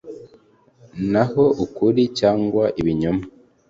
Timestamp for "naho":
1.11-1.43